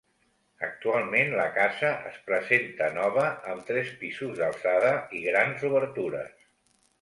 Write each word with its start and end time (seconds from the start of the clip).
Actualment 0.67 1.35
la 1.39 1.43
casa 1.57 1.91
es 2.11 2.17
presenta 2.29 2.87
nova 2.95 3.27
amb 3.53 3.69
tres 3.69 3.93
pisos 4.01 4.35
d'alçada 4.41 4.95
i 5.21 5.23
grans 5.29 5.69
obertures. 5.71 6.35